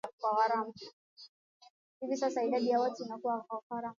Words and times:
Hivi 2.01 2.17
sasa 2.17 2.43
idadi 2.43 2.69
ya 2.69 2.79
watu 2.79 3.03
inakua 3.05 3.41
kwa 3.41 3.61
gharama 3.69 3.89